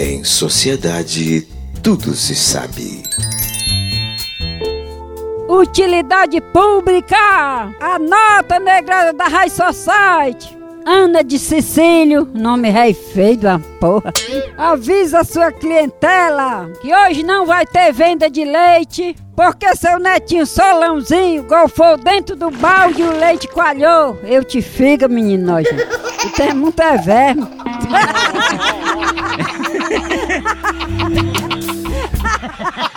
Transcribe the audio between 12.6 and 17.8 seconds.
rei feio da porra. Avisa sua clientela que hoje não vai